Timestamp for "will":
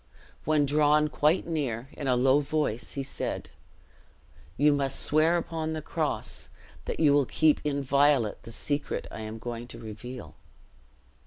7.13-7.27